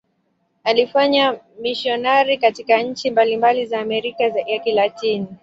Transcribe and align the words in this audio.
Alifanya 0.63 1.37
umisionari 1.59 2.37
katika 2.37 2.81
nchi 2.81 3.11
mbalimbali 3.11 3.65
za 3.65 3.79
Amerika 3.79 4.23
ya 4.23 4.59
Kilatini. 4.59 5.27